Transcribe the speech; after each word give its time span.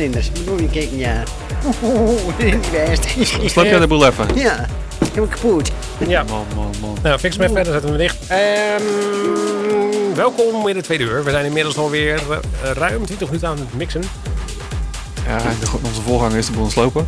Oh, 0.00 0.10
blikstenders. 0.10 0.50
Moet 0.50 0.60
je 0.60 0.68
kijken, 0.80 0.98
ja. 0.98 1.22
Oh, 1.80 2.38
niet 2.38 2.70
best. 2.70 3.06
Slap 3.52 3.64
jij 3.64 3.78
de 3.78 3.86
boel 3.86 4.06
even? 4.06 4.26
Ja, 4.34 4.66
helemaal 4.98 5.28
kapot. 5.28 5.70
Ja. 6.08 6.22
Man, 6.22 6.46
man, 6.56 6.70
man. 6.80 6.96
Nou, 7.02 7.18
fix 7.18 7.38
even 7.38 7.54
verder, 7.54 7.72
zetten 7.72 7.92
we 7.92 7.96
hem 7.98 8.06
dicht. 8.06 8.26
Ehm, 8.26 10.14
welkom 10.14 10.68
in 10.68 10.74
de 10.74 10.82
tweede 10.82 11.04
uur. 11.04 11.24
We 11.24 11.30
zijn 11.30 11.44
inmiddels 11.44 11.76
alweer 11.76 12.20
uh, 12.30 12.36
ruim 12.72 13.04
20 13.06 13.26
minuten 13.26 13.48
aan 13.48 13.58
het 13.58 13.74
mixen. 13.74 14.02
Ja, 15.26 15.38
de- 15.38 15.70
onze 15.82 16.00
voorganger 16.02 16.36
is 16.38 16.46
de 16.46 16.52
boel 16.52 16.60
aan 16.60 16.66
het 16.66 16.76
slopen. 16.76 17.06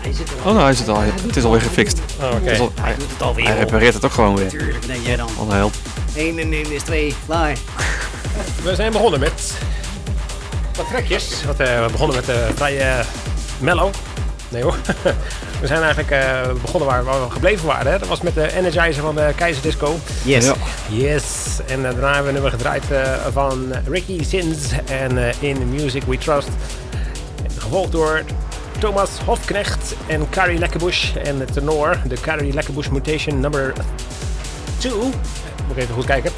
Hij 0.00 0.12
zit 0.12 0.28
er 0.28 0.34
Oh, 0.38 0.44
nou, 0.44 0.58
hij 0.58 0.74
het 0.74 0.88
al. 0.88 1.00
Het 1.26 1.36
is 1.36 1.44
alweer 1.44 1.60
gefixt. 1.60 1.98
Oh, 2.20 2.26
Oké. 2.26 2.34
Het 2.44 2.50
is 2.52 2.58
al- 2.60 2.72
hij, 2.74 2.84
Hij 2.84 2.94
doet 2.98 3.10
het 3.10 3.22
alweer. 3.22 3.46
hij 3.46 3.58
repareert 3.58 3.94
het 3.94 4.04
ook 4.04 4.12
gewoon 4.12 4.36
weer. 4.36 4.48
Tuurlijk, 4.48 4.86
denk 4.86 5.06
jij 5.06 5.16
dan. 5.16 5.28
Held. 5.48 5.74
1 6.14 6.38
en 6.38 6.52
1 6.52 6.72
is 6.72 6.82
2. 6.82 7.14
Klaar. 7.26 7.56
We 8.62 8.74
zijn 8.74 8.92
begonnen 8.92 9.20
met 9.20 9.52
wat 10.76 10.88
trekjes. 10.88 11.44
Wat, 11.44 11.60
eh, 11.60 11.84
we 11.84 11.90
begonnen 11.92 12.16
met 12.16 12.28
eh 12.28 12.36
vrij 12.54 12.78
eh, 12.78 13.04
mellow. 13.58 13.90
Nee 14.48 14.62
hoor. 14.62 14.76
we 15.60 15.66
zijn 15.66 15.82
eigenlijk 15.82 16.10
eh, 16.10 16.52
begonnen 16.62 16.88
waar, 16.88 17.04
waar 17.04 17.24
we 17.24 17.30
gebleven 17.30 17.66
waren. 17.66 17.92
Hè. 17.92 17.98
Dat 17.98 18.08
was 18.08 18.20
met 18.20 18.34
de 18.34 18.52
Energizer 18.52 19.02
van 19.02 19.14
de 19.14 19.32
Keizer 19.36 19.62
Disco. 19.62 19.98
Yes. 20.22 20.44
Ja. 20.44 20.54
Yes. 20.88 21.24
En 21.66 21.82
daarna 21.82 22.06
hebben 22.06 22.22
we 22.22 22.28
een 22.28 22.34
nummer 22.34 22.50
gedraaid 22.50 22.84
van 23.32 23.74
Ricky 23.86 24.24
Sins 24.24 24.70
en 24.90 25.18
In 25.38 25.68
Music 25.70 26.02
We 26.02 26.18
Trust. 26.18 26.48
Gevolgd 27.58 27.92
door 27.92 28.22
Thomas 28.78 29.10
Hofknecht 29.24 29.94
en 30.06 30.28
Carrie 30.30 30.58
Lekkerbush. 30.58 31.14
En 31.14 31.38
de 31.38 31.44
tenor, 31.44 31.96
de 32.06 32.20
Carrie 32.20 32.52
Lekkerbush 32.52 32.88
Mutation 32.88 33.40
number 33.40 33.72
2. 34.78 34.92
Moet 35.66 35.76
ik 35.76 35.82
even 35.82 35.94
goed 35.94 36.04
kijken. 36.04 36.32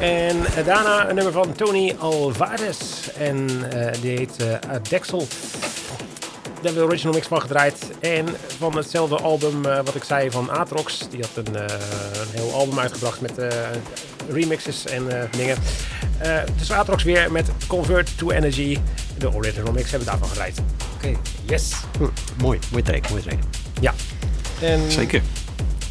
En 0.00 0.44
eh, 0.56 0.64
daarna 0.66 1.08
een 1.08 1.14
nummer 1.14 1.32
van 1.32 1.52
Tony 1.52 1.94
Alvarez. 1.98 3.08
En 3.18 3.48
eh, 3.72 4.00
die 4.00 4.16
heet 4.16 4.36
eh 4.36 4.76
Dexel. 4.88 5.26
Daar 6.62 6.64
hebben 6.64 6.82
we 6.82 6.86
de 6.88 6.92
original 6.94 7.14
mix 7.14 7.26
van 7.26 7.40
gedraaid. 7.40 7.90
En 8.00 8.26
van 8.58 8.76
hetzelfde 8.76 9.16
album 9.16 9.64
eh, 9.64 9.76
wat 9.76 9.94
ik 9.94 10.04
zei 10.04 10.30
van 10.30 10.50
Atrox. 10.50 11.08
Die 11.10 11.20
had 11.20 11.46
een, 11.46 11.56
eh, 11.56 11.62
een 12.20 12.28
heel 12.40 12.52
album 12.52 12.78
uitgebracht 12.78 13.20
met 13.20 13.38
eh, 13.38 13.48
remixes 14.30 14.86
en 14.86 15.20
eh, 15.20 15.30
dingen. 15.30 15.56
Eh, 16.18 16.38
dus 16.58 16.70
Atrox 16.72 17.02
weer 17.02 17.32
met 17.32 17.48
Convert 17.66 18.18
to 18.18 18.30
Energy. 18.30 18.78
De 19.18 19.32
original 19.34 19.72
mix 19.72 19.90
hebben 19.90 20.06
we 20.08 20.10
daarvan 20.10 20.28
gedraaid. 20.28 20.58
Oké. 20.96 21.16
Yes. 21.44 21.72
Hm, 21.98 22.04
mooi, 22.42 22.58
mooi 22.70 22.82
track, 22.82 23.10
mooi 23.10 23.22
track. 23.22 23.38
Ja. 23.80 23.94
En 24.60 24.90
Zeker. 24.90 25.22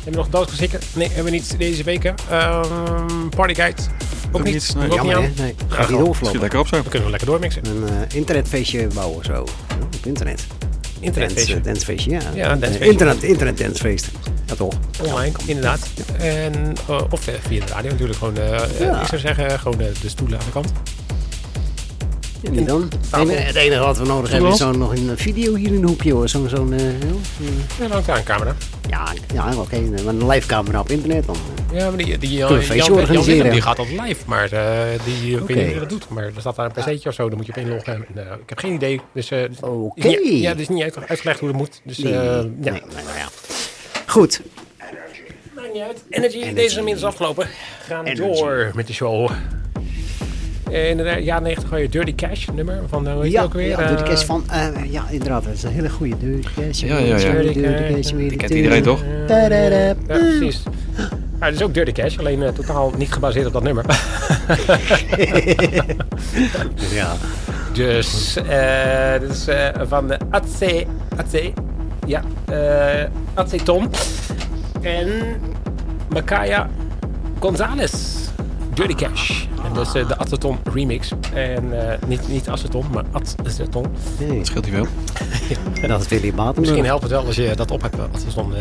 Hebben 0.06 0.24
we 0.24 0.30
nog 0.30 0.30
doodgezikken? 0.30 0.80
Nee, 0.94 1.08
hebben 1.08 1.24
we 1.26 1.30
niet 1.32 1.56
deze 1.58 1.84
weken. 1.84 2.16
Ehm 2.30 3.30
Party 3.30 3.54
Guide. 3.54 3.82
Ook, 4.32 4.36
Ook 4.36 4.44
niet. 4.44 4.54
niet, 4.54 4.76
nee. 4.76 4.92
Ook 4.92 5.04
niet 5.04 5.14
aan. 5.14 5.32
Nee, 5.38 5.56
gaat 5.68 5.86
gewoon. 5.86 6.04
niet 6.04 6.16
Schiet 6.22 6.42
lekker 6.42 6.60
op 6.60 6.68
zo. 6.68 6.76
Dan 6.76 6.84
kunnen 6.84 7.04
we 7.04 7.10
lekker 7.10 7.28
doormixen. 7.30 7.66
Een 7.66 7.84
eh, 7.88 8.16
internetfeestje 8.18 8.88
bouwen, 8.94 9.26
zo. 9.26 9.42
Op 9.82 10.06
internet. 10.06 10.46
Internetfeestje. 11.00 11.54
Dance, 11.54 11.70
dancefeestje, 11.70 12.12
ja. 12.12 12.20
Ja, 12.36 12.48
dancefeestje. 12.48 12.86
Internet, 12.92 13.24
internet 13.24 13.58
dancefeest. 13.58 14.08
Ja, 14.46 14.56
toch? 14.56 14.74
Online, 15.04 15.32
inderdaad. 15.46 15.88
En, 16.20 16.74
eh, 16.88 17.02
of 17.10 17.28
eh, 17.28 17.34
via 17.48 17.66
de 17.66 17.72
radio 17.72 17.90
natuurlijk. 17.92 18.18
Gewoon, 18.20 18.36
Ja. 18.80 19.02
ik 19.02 19.08
zou 19.08 19.22
zeggen, 19.22 19.60
gewoon 19.60 19.78
de 19.78 20.10
stoelen 20.10 20.40
aan 20.40 20.46
de 20.46 20.52
kant. 20.52 20.72
En 22.54 22.66
dan? 22.66 22.90
Het 23.12 23.56
enige- 23.56 23.80
wat 23.80 23.98
we 23.98 24.06
nodig 24.06 24.32
hebben 24.32 24.50
is 24.52 24.58
zo 24.58 24.72
nog 24.72 24.92
een 24.96 25.12
video 25.18 25.56
hier 25.56 25.74
in 25.74 25.82
de 25.82 25.88
hoekje, 25.88 26.14
hoor. 26.14 26.30
Zo'n, 26.30 26.50
zo'n, 26.50 26.74
eh, 26.74 26.80
heel, 26.80 27.20
eh, 27.40 27.48
Ja, 27.80 27.88
dan 27.88 28.16
een 28.16 28.24
camera. 28.24 28.56
ja, 28.90 29.08
ja 29.34 29.58
oké. 29.58 29.80
maar 29.80 30.14
een 30.14 30.28
live 30.28 30.48
camera 30.48 30.80
op 30.80 30.90
internet 30.90 31.26
dan. 31.26 31.36
eh. 31.72 31.80
Ja, 31.80 31.88
maar 31.90 31.98
die, 31.98 32.18
die 32.18 32.30
Jan, 32.34 32.52
een? 32.52 33.24
Willem, 33.24 33.50
die 33.52 33.62
gaat 33.62 33.80
altijd 33.80 34.02
live. 34.08 34.22
Maar 34.26 34.52
eh, 34.52 35.00
die, 35.06 35.38
ik 35.38 35.48
weet 35.48 35.58
niet 35.58 35.70
hoe 35.72 35.80
dat 35.80 35.90
doet. 35.90 36.10
Maar 36.10 36.24
er 36.24 36.32
staat 36.40 36.56
daar 36.56 36.66
een 36.66 36.72
pc'tje 36.72 37.10
of 37.10 37.16
zo. 37.16 37.28
Dan 37.30 37.38
moet 37.38 37.46
je 37.46 37.52
op 37.52 37.58
inloggen. 37.58 37.94
En, 37.94 38.06
ik 38.42 38.50
heb 38.50 38.58
geen 38.58 38.74
idee. 38.74 39.02
Dus, 39.14 39.32
eh, 39.32 39.44
is 39.44 39.60
Oké. 39.62 40.08
ja, 40.22 40.50
het 40.50 40.60
is 40.60 40.68
niet 40.70 40.84
uit- 40.84 40.98
uitgelegd 41.08 41.40
hoe 41.40 41.50
dat 41.50 41.58
moet. 41.58 41.82
Dus 41.84 41.98
Nee, 41.98 42.14
eh, 42.14 42.20
ja. 42.24 42.32
nee, 42.42 42.48
nee, 42.72 42.82
nou 43.06 43.18
ja. 43.18 43.28
Goed. 44.06 44.42
Maakt 45.56 45.74
niet 45.74 45.82
uit. 45.82 46.04
Energy, 46.10 46.40
deze 46.54 46.66
is 46.66 46.76
inmiddels 46.78 47.06
afgelopen. 47.06 47.46
We 47.46 47.54
gaan 47.88 48.06
Energy. 48.06 48.40
door 48.40 48.72
met 48.76 48.88
de 48.88 48.94
show. 48.94 49.30
Eh, 50.72 50.90
In 50.90 50.98
de 50.98 51.18
jaren 51.22 51.44
90 51.44 51.70
had 51.70 51.80
je 51.80 51.90
Dirty 51.90 52.16
Cash 52.16 52.48
nummer 52.54 52.80
van, 52.90 53.08
eh, 53.08 53.14
hoe 53.14 53.24
heet 53.24 53.32
Ja, 53.32 53.44
ook 53.44 53.54
weer? 53.54 53.68
ja, 53.68 53.88
Dirty 53.88 54.04
Eh, 54.04 54.10
Cash 54.10 54.24
van, 54.24 54.44
eh, 54.50 54.68
ja, 54.92 55.04
inderdaad, 55.10 55.44
dat 55.44 55.54
is 55.54 55.64
een 55.64 55.72
hele 55.72 55.90
goede 55.90 56.16
Dirty 56.20 56.48
Cash. 56.62 56.80
Ja, 56.82 56.98
ja, 56.98 57.18
ja. 57.18 57.32
Dirty 57.32 57.54
Dirty 57.60 57.94
Cash, 57.94 57.94
Cash. 57.94 58.12
Die 58.12 58.36
kent 58.36 58.52
iedereen 58.54 58.84
toch? 58.84 59.04
Ja, 59.28 59.94
precies. 60.08 60.64
Maar 61.40 61.50
het 61.50 61.58
is 61.60 61.66
ook 61.66 61.74
Dirty 61.74 61.92
Cash, 61.92 62.18
alleen 62.18 62.44
eh, 62.44 62.50
totaal 62.50 62.92
niet 62.98 63.12
gebaseerd 63.14 63.46
op 63.46 63.54
dat 63.54 63.64
nummer. 63.64 63.86
Ja. 66.94 67.14
dus, 67.74 68.36
eh 68.50 69.20
dit 69.20 69.30
is 69.30 69.48
eh, 69.48 69.70
van 69.88 70.08
de 70.08 70.18
Atse, 70.30 70.86
Atse, 71.18 71.52
ja, 72.08 72.22
eh 72.46 73.04
Aceton 73.34 73.90
en 74.82 75.08
Makaya 76.10 76.70
Gonzalez. 77.40 77.94
Dirty 78.76 78.96
Cash. 78.96 79.46
En 79.66 79.74
dat 79.74 79.88
is 79.88 79.94
eh, 80.02 80.08
de 80.08 80.18
Aceton 80.18 80.58
remix. 80.74 81.12
En 81.34 81.90
eh, 81.90 81.98
niet, 82.08 82.28
niet 82.28 82.50
Aceton, 82.50 82.86
maar 82.94 83.04
Aceton. 83.12 83.86
Nee, 84.20 84.38
Dat 84.38 84.48
scheelt 84.48 84.66
niet 84.66 84.74
veel. 84.74 84.88
dat 85.88 86.02
is 86.02 86.08
Willy 86.08 86.34
Baten. 86.34 86.62
Misschien 86.62 86.86
helpt 86.86 87.02
het 87.04 87.12
wel 87.12 87.26
als 87.26 87.36
je 87.36 87.52
dat 87.56 87.72
op 87.72 87.82
hebt, 87.82 87.96
Aceton. 88.16 88.54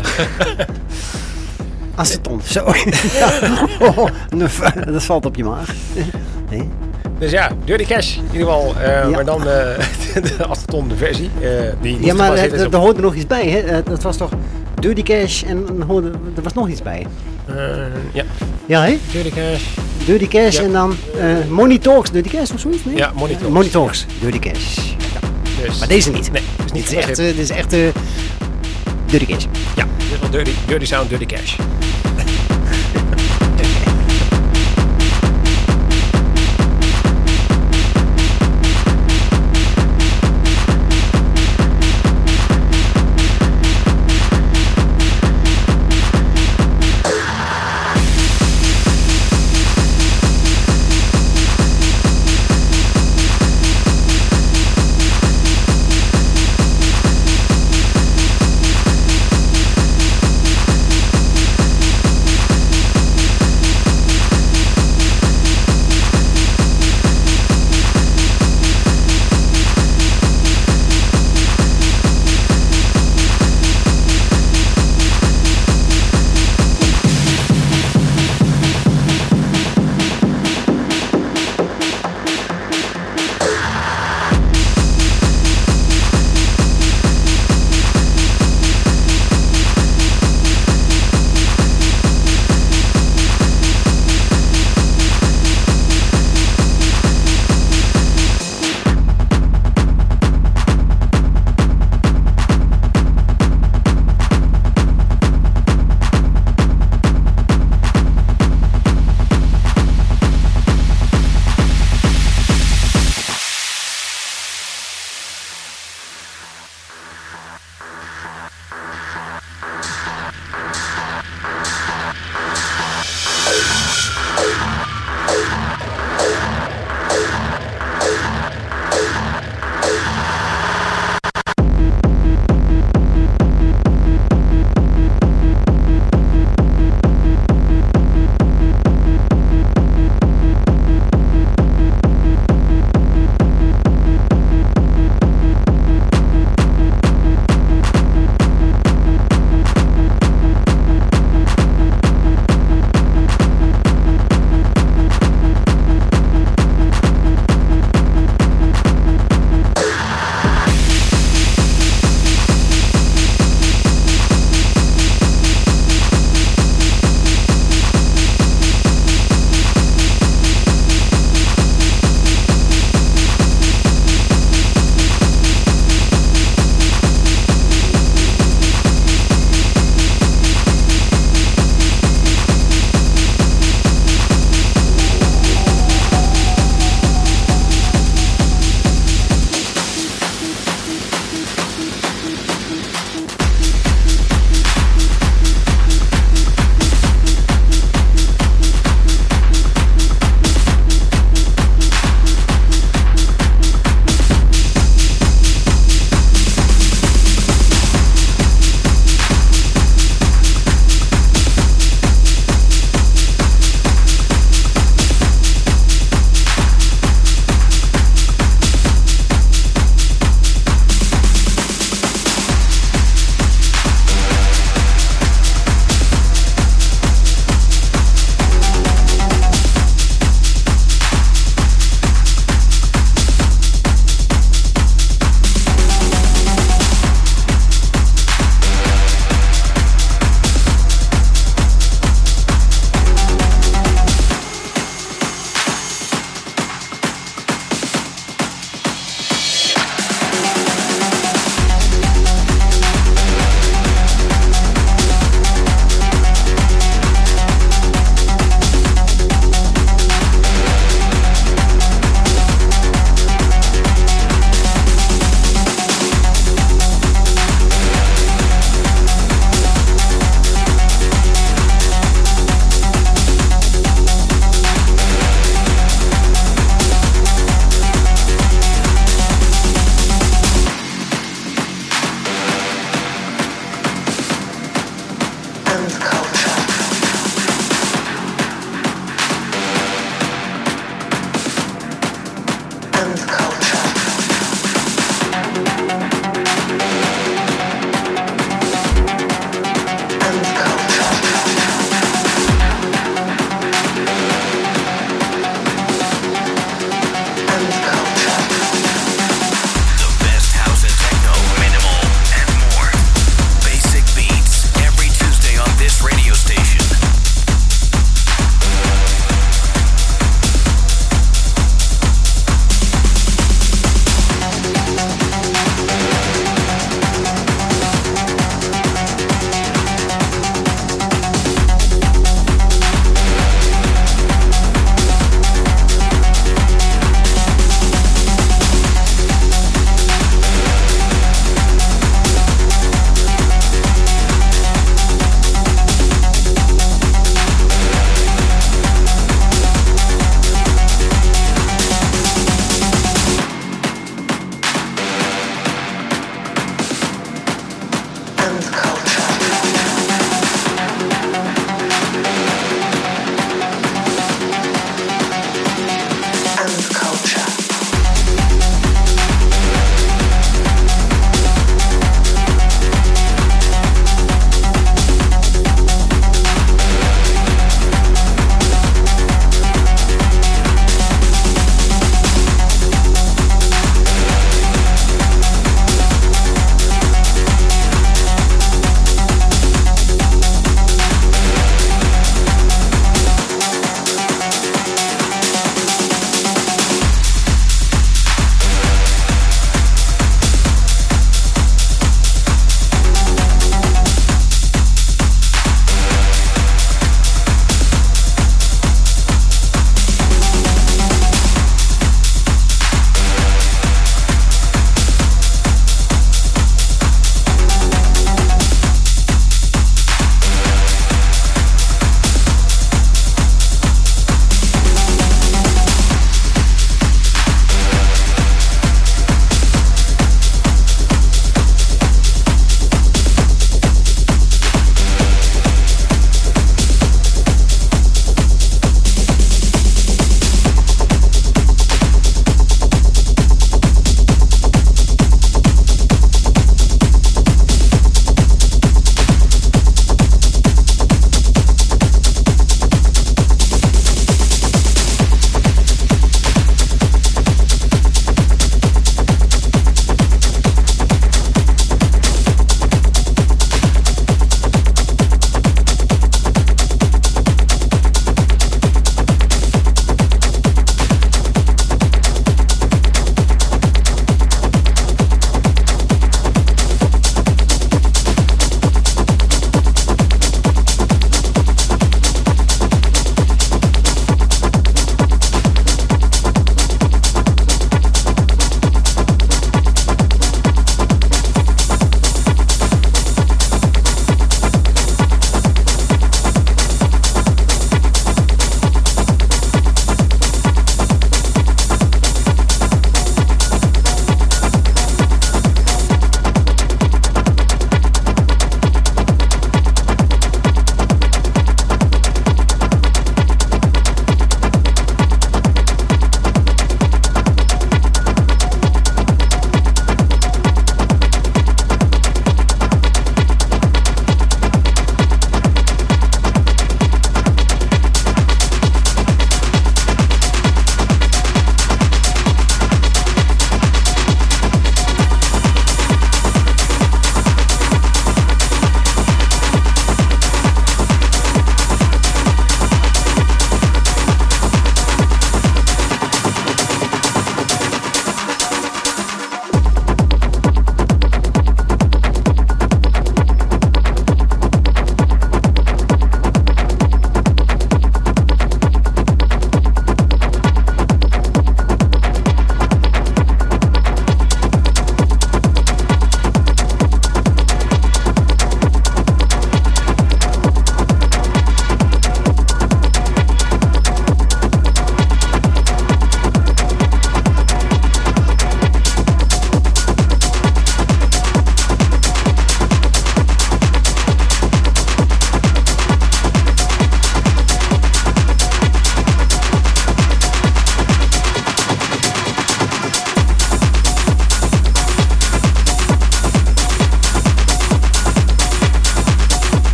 Aceton, 1.94 2.40
zo. 2.44 2.72
Ja. 3.12 3.30
Oh, 3.80 4.06
dat 4.92 5.02
valt 5.04 5.26
op 5.26 5.36
je 5.36 5.44
maag. 5.44 5.68
Nee. 6.50 6.68
Dus 7.18 7.30
ja, 7.30 7.50
Dirty 7.64 7.84
Cash 7.84 8.16
in 8.16 8.22
ieder 8.32 8.46
geval. 8.46 8.74
eh, 8.76 8.86
Ja. 8.90 9.08
Maar 9.08 9.24
dan 9.24 9.38
eh, 9.40 9.44
de 10.22 10.46
Aceton 10.48 10.88
de 10.88 10.96
versie. 10.96 11.30
eh, 11.40 11.48
die 11.80 12.04
Ja, 12.04 12.14
maar 12.14 12.36
is 12.36 12.64
op... 12.64 12.72
er 12.74 12.78
hoorde 12.78 13.00
nog 13.00 13.14
iets 13.14 13.26
bij, 13.26 13.48
hè? 13.48 13.82
Dat 13.82 14.02
was 14.02 14.16
toch 14.16 14.30
Dirty 14.80 15.02
Cash 15.02 15.42
en 15.42 15.66
er 16.36 16.42
was 16.42 16.52
nog 16.54 16.68
iets 16.68 16.82
bij. 16.82 17.06
eh, 17.46 17.54
ja, 18.12 18.24
Ja, 18.66 18.82
hè? 18.84 18.98
Dirty 19.12 19.30
Cash. 19.30 19.62
Dirty 20.06 20.28
Cash 20.28 20.56
Ja. 20.56 20.62
en 20.62 20.72
dan 20.72 20.96
eh 21.20 21.48
Money 21.48 21.78
Talks, 21.78 22.10
Dirty 22.10 22.28
Cash 22.28 22.50
of 22.50 22.60
zoiets? 22.60 22.84
Nee? 22.84 22.96
Ja, 22.96 23.12
Money 23.14 23.34
Talks. 23.34 23.52
Money 23.52 23.68
Talks, 23.68 24.06
Dirty 24.20 24.38
Cash. 24.38 24.76
Dus, 25.66 25.78
Maar 25.78 25.88
deze 25.88 26.10
niet. 26.10 26.32
Nee, 26.32 26.42
is 26.66 26.72
niet 26.72 26.88
Dit 26.88 26.92
is 26.98 27.04
echt, 27.04 27.18
eh, 27.18 27.24
dit 27.26 27.38
is 27.38 27.50
echt 27.50 27.72
eh, 27.72 27.80
Dirty 29.06 29.26
Cash. 29.26 29.44
Ja, 29.76 29.86
dit 29.98 30.06
is 30.12 30.18
wel 30.20 30.30
Dirty, 30.30 30.50
dirty 30.66 30.84
Sound, 30.84 31.08
Dirty 31.08 31.26
Cash. 31.26 31.56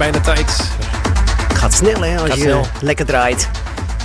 Bijna 0.00 0.20
tijd. 0.20 0.60
Gaat 1.54 1.72
snel 1.72 2.00
hè, 2.02 2.18
als 2.18 2.28
Gaat 2.28 2.36
je 2.38 2.42
snel. 2.44 2.66
lekker 2.80 3.06
draait. 3.06 3.48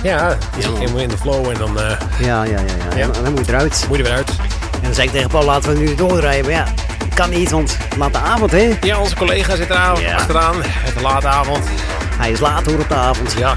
Ja, 0.02 0.36
helemaal 0.78 0.98
in 1.00 1.08
de 1.08 1.16
flow 1.18 1.48
en 1.48 1.58
dan 1.58 1.80
eh, 1.80 1.90
Ja, 2.18 2.42
ja, 2.42 2.58
ja. 2.90 2.96
ja. 2.96 3.06
Dan 3.22 3.32
moet 3.34 3.46
je 3.46 3.52
eruit. 3.52 3.84
moet 3.88 3.96
je 3.96 4.02
er 4.02 4.08
weer 4.08 4.18
uit. 4.18 4.30
En 4.72 4.82
dan 4.82 4.94
zei 4.94 5.06
ik 5.06 5.12
tegen 5.12 5.28
Paul, 5.30 5.44
laten 5.44 5.72
we 5.72 5.78
nu 5.78 5.94
doorrijden. 5.94 6.44
Maar 6.44 6.54
ja, 6.54 6.64
kan 7.14 7.30
niet, 7.30 7.50
want 7.50 7.76
laat 7.98 8.12
de 8.12 8.18
avond 8.18 8.50
hè. 8.50 8.76
Ja, 8.80 8.98
onze 8.98 9.16
collega 9.16 9.56
zit 9.56 9.70
eraan, 9.70 10.00
Ja. 10.00 10.14
achteraan. 10.16 10.54
Het 10.62 11.00
late 11.02 11.26
avond. 11.28 11.64
Hij 12.18 12.30
is 12.30 12.40
laat 12.40 12.66
hoor 12.66 12.78
op 12.78 12.88
de 12.88 12.94
avond. 12.94 13.32
Ja. 13.38 13.56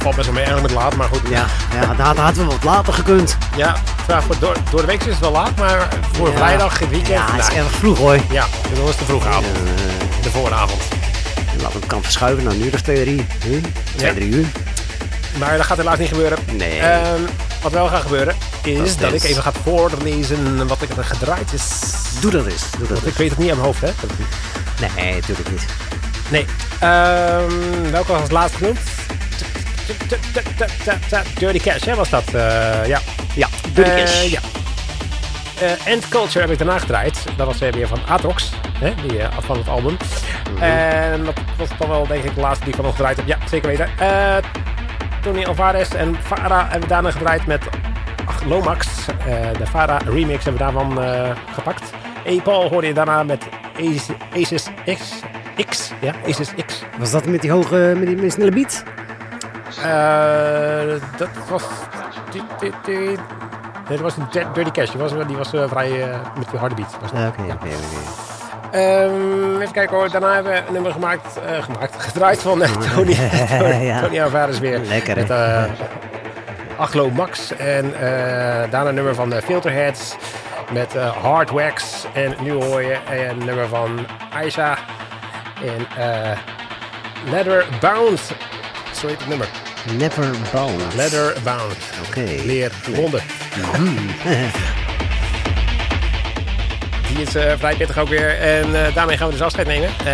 valt 0.00 0.14
best 0.14 0.26
wel 0.26 0.34
mee 0.34 0.44
eigenlijk 0.44 0.74
met 0.74 0.82
laat, 0.84 0.96
maar 0.96 1.08
goed. 1.08 1.20
Ja, 1.30 1.44
ja 1.80 1.94
dat 1.94 2.16
had 2.16 2.36
wel 2.36 2.46
wat 2.46 2.64
later 2.64 2.92
gekund. 2.92 3.36
Ja, 3.56 3.74
voor 4.06 4.38
door, 4.38 4.56
door 4.70 4.80
de 4.80 4.86
week 4.86 5.00
is 5.02 5.06
het 5.12 5.18
wel 5.18 5.30
laat, 5.32 5.56
maar 5.56 5.88
voor 6.12 6.28
Ja. 6.28 6.36
vrijdag, 6.36 6.78
het 6.78 6.88
weekend, 6.88 7.08
Ja, 7.14 7.24
het 7.32 7.40
is 7.48 7.54
nou, 7.54 7.58
erg 7.66 7.70
vroeg 7.74 7.98
hoor. 7.98 8.16
ja, 8.30 8.44
dan 8.74 8.82
is 8.84 8.88
het 8.90 8.98
de 8.98 9.04
vroege 9.04 9.28
avond, 9.28 9.46
de 10.32 10.34
vooravond. 10.38 10.82
laat 11.62 11.72
hem 11.72 11.86
kan 11.86 12.02
verschuiven 12.02 12.44
naar 12.44 12.52
een 12.52 12.64
uur 12.64 12.74
of 12.74 12.80
twee, 12.80 13.02
drie. 13.02 13.26
Huh? 13.44 13.62
Twee, 13.96 14.08
Ja. 14.08 14.14
drie 14.14 14.28
uur. 14.28 14.46
Maar 15.38 15.56
dat 15.56 15.66
gaat 15.66 15.76
helaas 15.76 15.98
niet 15.98 16.08
gebeuren. 16.08 16.38
Nee. 16.52 16.78
Ehm, 16.78 17.20
wat 17.62 17.72
wel 17.72 17.88
gaat 17.88 18.02
gebeuren, 18.02 18.34
is 18.62 18.96
dat 18.96 19.12
ik 19.12 19.22
even 19.22 19.42
ga 19.42 19.52
voorlezen 19.64 20.66
wat 20.66 20.82
ik 20.82 20.90
er 20.96 21.04
gedraaid 21.04 21.52
is. 21.52 21.62
Doe 22.20 22.30
dat 22.30 22.46
eens. 22.46 22.62
Doe 22.78 22.80
dat 22.88 22.88
Want 22.88 23.06
ik 23.06 23.14
weet 23.14 23.30
het 23.30 23.38
niet 23.38 23.50
aan 23.50 23.56
mijn 23.56 23.66
hoofd, 23.66 23.80
hè? 23.80 23.90
Nee, 24.96 25.14
natuurlijk 25.14 25.50
niet. 25.50 25.66
Nee. 26.28 26.44
Ehm 26.80 27.90
welke 27.90 28.12
was 28.12 28.20
als 28.20 28.30
laatste 28.30 28.58
genoemd? 28.58 28.78
Dirty 31.38 31.58
Cash, 31.58 31.84
hè, 31.84 31.94
was 31.94 32.10
dat? 32.10 32.24
Eh, 32.26 32.86
ja. 32.86 33.00
Ja, 33.34 33.48
de 33.74 33.82
Eh, 33.82 33.96
cash. 34.04 34.22
ja. 34.24 34.40
Eh, 35.60 35.92
End 35.92 36.08
Culture 36.08 36.40
heb 36.40 36.50
ik 36.50 36.58
daarna 36.58 36.78
gedraaid. 36.78 37.18
Dat 37.36 37.46
was 37.46 37.60
eh, 37.60 37.72
weer 37.72 37.88
van 37.88 37.98
Atrox, 38.08 38.50
hè, 38.78 38.94
die, 39.08 39.18
eh, 39.22 39.28
van 39.40 39.56
het 39.58 39.68
album. 39.68 39.96
En 40.60 41.24
dat 41.24 41.34
was 41.56 41.68
dan 41.78 41.88
wel, 41.88 42.06
denk 42.06 42.24
ik, 42.24 42.34
de 42.34 42.40
laatste 42.40 42.64
die 42.64 42.74
ik 42.74 42.82
nog 42.82 42.90
gedraaid 42.96 43.16
heb. 43.16 43.26
Ja, 43.26 43.36
zeker 43.48 43.68
weten. 43.68 43.88
Eh 43.98 44.36
Tony 45.22 45.44
Alvarez 45.44 45.90
en 45.90 46.16
Farah 46.22 46.62
hebben 46.62 46.80
we 46.80 46.86
daarna 46.86 47.10
gedraaid 47.10 47.46
met 47.46 47.62
ach, 48.26 48.42
Lomax. 48.44 48.86
Eh, 49.26 49.58
de 49.58 49.66
Farah 49.66 50.00
remix 50.00 50.44
hebben 50.44 50.66
we 50.66 50.72
daarvan 50.72 50.98
gepakt. 51.52 51.82
E-Paul 52.24 52.68
hoorde 52.68 52.86
je 52.86 52.94
daarna 52.94 53.22
met 53.22 53.48
Aces 54.34 54.66
X. 54.84 55.20
X, 55.68 55.92
ja, 56.00 56.12
Aces 56.26 56.54
X. 56.66 56.82
Was 56.98 57.10
dat 57.10 57.26
met 57.26 57.40
die 57.40 57.50
hoge, 57.50 57.74
met 57.96 58.06
die, 58.06 58.14
met 58.14 58.20
die 58.20 58.30
snelle 58.30 58.50
beat? 58.50 58.84
Dat 61.16 61.28
was. 61.48 61.62
Nee, 62.86 63.16
dat 63.88 64.00
was 64.00 64.16
een 64.16 64.26
Di- 64.30 64.46
Dirty 64.52 64.70
Cash. 64.70 64.90
Die 64.90 65.00
was, 65.00 65.12
die 65.26 65.36
was 65.36 65.48
vrij 65.48 65.90
met 66.38 66.50
die 66.50 66.58
harde 66.58 66.74
beat. 66.74 66.96
Ah, 67.14 67.26
Oké, 67.26 67.40
oké, 67.42 67.52
oké. 67.52 68.27
Ehm, 68.72 69.60
even 69.60 69.72
kijken 69.72 69.96
hoor. 69.96 70.10
Daarna 70.10 70.34
hebben 70.34 70.52
we 70.52 70.58
een 70.66 70.72
nummer 70.72 70.92
gemaakt, 70.92 71.38
eh, 71.46 71.62
gemaakt 71.62 72.02
gedraaid 72.08 72.42
van 72.42 72.62
eh, 72.62 72.70
Tony, 72.70 73.16
Tony, 73.58 73.84
Ja. 73.84 74.00
Tony 74.00 74.20
Alvarez 74.20 74.58
weer. 74.58 74.78
Lekker? 74.78 75.16
Met 75.16 75.30
eh 75.30 75.64
Achlo 76.76 77.10
Max. 77.10 77.56
En 77.56 77.92
daarna 78.70 78.88
een 78.88 78.94
nummer 78.94 79.14
van 79.14 79.32
Filterheads. 79.44 80.16
Met 80.72 80.94
Hard 81.22 81.50
Wax. 81.50 82.06
En 82.12 82.34
nu 82.40 82.52
hoor 82.52 82.82
je 82.82 82.96
een 83.10 83.44
nummer 83.44 83.68
van 83.68 84.06
Aisha. 84.32 84.78
En 85.64 86.04
eh 86.04 86.38
Leather 87.30 87.64
Bound. 87.80 88.20
Zo 88.92 89.06
heet 89.06 89.18
het 89.18 89.28
nummer. 89.28 89.48
Never 89.98 90.24
bound. 90.52 90.94
Leather 90.94 91.36
Bound. 91.44 91.76
Oké. 92.08 92.24
Leer 92.44 92.70
gebonden. 92.82 93.20
Die 97.18 97.26
is 97.26 97.34
eh, 97.34 97.52
vrij 97.58 97.74
pittig 97.74 97.98
ook 97.98 98.08
weer. 98.08 98.38
En 98.38 98.86
eh, 98.86 98.94
daarmee 98.94 99.16
gaan 99.16 99.26
we 99.26 99.32
dus 99.32 99.42
afscheid 99.42 99.66
nemen. 99.66 99.88
Eh, 100.04 100.12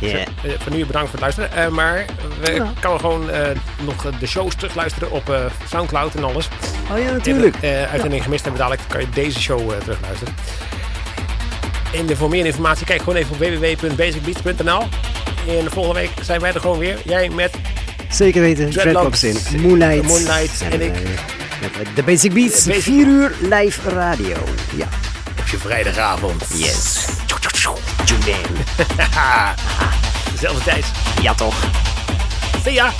Ja. 0.00 0.08
zeg, 0.08 0.20
eh, 0.42 0.50
voor 0.58 0.72
nu 0.72 0.86
bedankt 0.86 1.10
voor 1.10 1.20
het 1.20 1.36
luisteren. 1.36 1.52
Eh, 1.64 1.68
maar 1.68 2.04
we 2.40 2.62
kan 2.80 3.00
gewoon 3.00 3.30
eh, 3.30 3.46
nog 3.84 4.06
de 4.18 4.26
shows 4.26 4.54
terugluisteren 4.54 5.10
op 5.10 5.30
eh, 5.30 5.36
Soundcloud 5.68 6.14
en 6.14 6.24
alles. 6.24 6.48
Oh 6.92 6.98
ja, 6.98 7.10
natuurlijk. 7.10 7.56
En, 7.60 7.88
uitzending 7.90 8.22
gemist 8.22 8.42
hebben 8.42 8.60
dadelijk, 8.60 8.88
kan 8.88 9.00
je 9.00 9.06
deze 9.14 9.40
show 9.40 9.70
eh, 9.70 9.76
terugluisteren. 9.78 10.34
En 11.94 12.06
de- 12.06 12.16
voor 12.16 12.28
meer 12.28 12.46
informatie 12.46 12.86
kijk 12.86 12.98
gewoon 13.02 13.16
even 13.16 13.32
op 13.32 13.38
www.basicbeats.nl. 13.38 14.82
En 15.58 15.70
volgende 15.70 16.00
week 16.00 16.10
zijn 16.22 16.40
wij 16.40 16.52
er 16.52 16.60
gewoon 16.60 16.78
weer. 16.78 16.96
Jij 17.04 17.28
met 17.28 17.54
Zeker 18.10 18.40
weten. 18.40 18.70
Dreadlocks, 18.70 19.24
in. 19.24 19.36
Moonlight. 19.60 20.02
Moonlight 20.02 20.62
en 20.70 20.80
ik. 20.80 20.92
met 21.78 21.86
de 21.94 22.02
Basic 22.02 22.32
Beats. 22.34 22.62
De 22.62 22.68
Basic- 22.70 22.82
4 22.82 23.06
uur 23.06 23.32
live 23.40 23.90
radio. 23.90 24.36
Ja. 24.76 24.88
Je 25.54 25.60
vrijdagavond. 25.60 26.44
Yes. 26.54 27.04
Tune 28.04 28.30
in. 28.30 28.56
Dezelfde 30.32 30.64
tijd. 30.64 30.84
Ja 31.20 31.34
toch. 31.34 31.54
See 32.64 32.72
ya! 32.72 32.92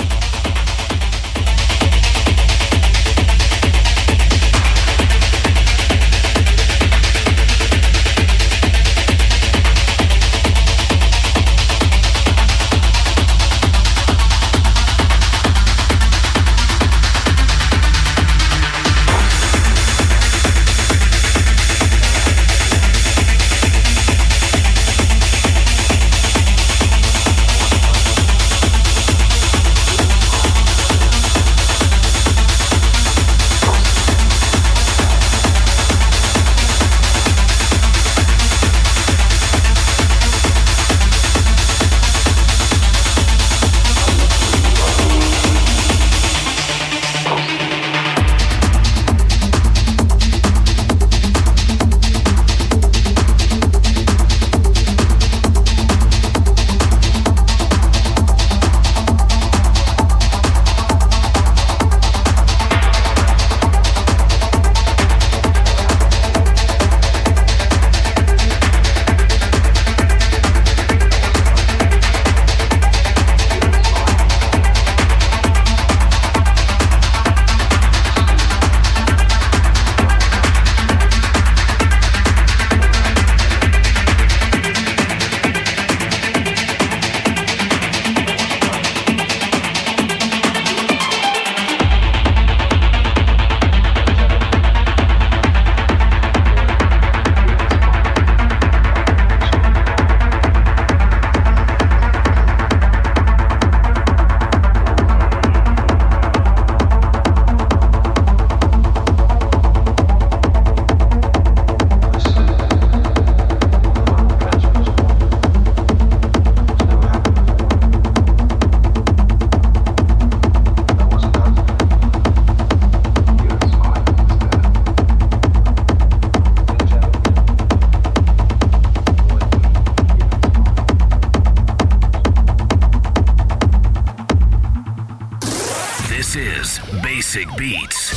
Basic 137.34 137.56
Beats. 137.56 138.14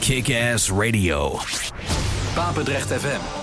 Kick 0.00 0.28
Ass 0.28 0.68
Radio. 0.68 1.38
Papendrecht 2.34 2.90
FM. 2.90 3.33